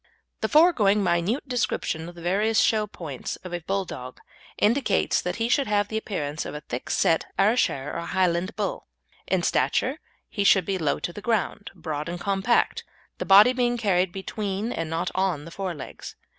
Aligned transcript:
The 0.39 0.49
foregoing 0.49 1.03
minute 1.03 1.47
description 1.47 2.09
of 2.09 2.15
the 2.15 2.23
various 2.23 2.59
show 2.59 2.87
points 2.87 3.35
of 3.43 3.53
a 3.53 3.59
Bulldog 3.59 4.19
indicates 4.57 5.21
that 5.21 5.35
he 5.35 5.47
should 5.47 5.67
have 5.67 5.89
the 5.89 5.97
appearance 5.97 6.43
of 6.43 6.55
a 6.55 6.61
thick 6.61 6.89
set 6.89 7.27
Ayrshire 7.37 7.91
or 7.95 8.07
Highland 8.07 8.55
bull. 8.55 8.87
In 9.27 9.43
stature 9.43 9.99
he 10.27 10.43
should 10.43 10.65
be 10.65 10.79
low 10.79 10.97
to 10.99 11.13
the 11.13 11.21
ground, 11.21 11.69
broad 11.75 12.09
and 12.09 12.19
compact, 12.19 12.83
the 13.19 13.25
body 13.25 13.53
being 13.53 13.77
carried 13.77 14.11
between 14.11 14.71
and 14.71 14.89
not 14.89 15.11
on 15.13 15.45
the 15.45 15.51
fore 15.51 15.75
legs. 15.75 16.15